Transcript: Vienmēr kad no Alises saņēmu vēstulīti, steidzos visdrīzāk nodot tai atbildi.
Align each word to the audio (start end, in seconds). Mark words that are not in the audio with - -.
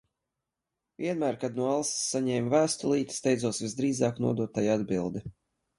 Vienmēr 1.03 1.37
kad 1.43 1.59
no 1.59 1.67
Alises 1.73 2.09
saņēmu 2.15 2.55
vēstulīti, 2.55 3.19
steidzos 3.21 3.65
visdrīzāk 3.67 4.27
nodot 4.29 4.59
tai 4.59 4.67
atbildi. 4.81 5.27